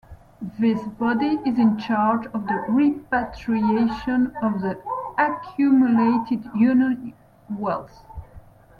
This 0.57 0.81
body 0.81 1.35
is 1.45 1.59
in 1.59 1.77
charge 1.77 2.25
of 2.33 2.47
the 2.47 2.65
repatriation 2.67 4.35
of 4.41 4.59
the 4.61 4.81
accumulated 5.19 6.43
union 6.55 7.13
wealth. 7.51 8.01